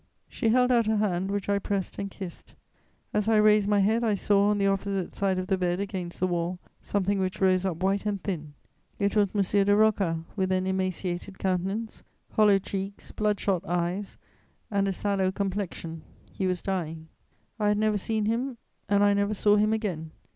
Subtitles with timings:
[0.27, 2.55] She held out her hand, which I pressed and kissed.
[3.13, 6.19] As I raised my head, I saw on the opposite side of the bed, against
[6.19, 8.55] the wall, something which rose up white and thin:
[8.97, 9.63] it was M.
[9.63, 12.01] de Rocca, with an emaciated countenance,
[12.31, 14.17] hollow cheeks, bloodshot eyes
[14.71, 17.07] and a sallow complexion; he was dying.
[17.59, 18.57] I had never seen him,
[18.89, 20.13] and I never saw him again.